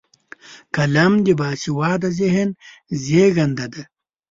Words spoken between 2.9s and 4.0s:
زیږنده ده